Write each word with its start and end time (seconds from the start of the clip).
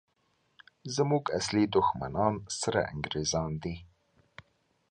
زموږ 0.95 1.23
اصلي 1.39 1.63
دښمنان 1.75 2.35
سره 2.61 2.79
انګریزان 2.91 3.51
دي! 3.63 3.75